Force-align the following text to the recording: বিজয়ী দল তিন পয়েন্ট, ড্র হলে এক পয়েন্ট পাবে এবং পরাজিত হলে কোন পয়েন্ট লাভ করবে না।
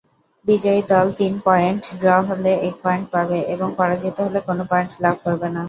বিজয়ী 0.45 0.81
দল 0.91 1.07
তিন 1.19 1.33
পয়েন্ট, 1.47 1.83
ড্র 2.01 2.15
হলে 2.29 2.51
এক 2.67 2.75
পয়েন্ট 2.83 3.05
পাবে 3.13 3.39
এবং 3.53 3.67
পরাজিত 3.79 4.15
হলে 4.25 4.39
কোন 4.47 4.59
পয়েন্ট 4.71 4.91
লাভ 5.03 5.15
করবে 5.25 5.47
না। 5.47 5.59